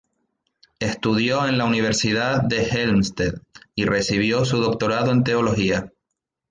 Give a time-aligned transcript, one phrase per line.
[0.79, 3.35] Estudió en la Universidad de Helmstedt
[3.75, 5.91] y recibió su doctorado en teología.